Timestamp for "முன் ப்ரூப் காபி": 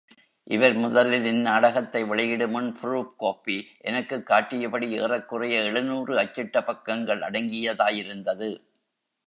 2.47-3.57